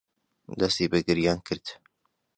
دەستی 0.59 0.91
بە 0.91 0.99
گریان 1.07 1.39
کرد. 1.47 1.65